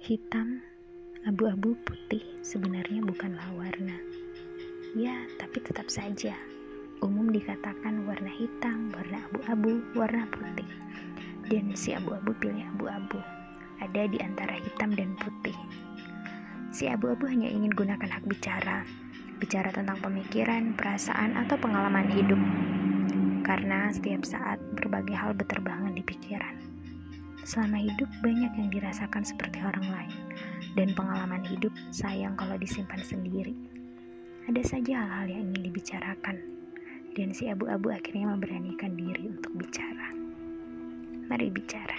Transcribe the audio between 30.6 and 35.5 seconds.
dan pengalaman hidup sayang kalau disimpan sendiri. Ada saja hal-hal yang